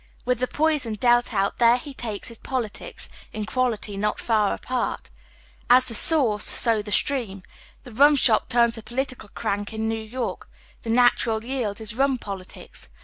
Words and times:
With 0.25 0.39
the 0.39 0.47
poison 0.47 0.95
dealt 0.95 1.31
out 1.31 1.59
there 1.59 1.77
he 1.77 1.93
takes 1.93 2.29
his 2.29 2.39
politics, 2.39 3.07
in 3.31 3.45
quality 3.45 3.95
not 3.97 4.19
far 4.19 4.51
apart. 4.51 5.11
As 5.69 5.89
the 5.89 5.93
source, 5.93 6.43
so 6.43 6.81
the 6.81 6.91
stream. 6.91 7.43
The 7.83 7.91
rumshop 7.91 8.49
turns 8.49 8.77
the 8.77 8.81
political 8.81 9.29
crank 9.29 9.73
iii 9.73 9.79
New 9.79 9.93
York, 10.01 10.49
The 10.81 10.89
natural 10.89 11.43
yield 11.45 11.79
is 11.79 11.93
rum 11.93 12.17
politics. 12.17 12.89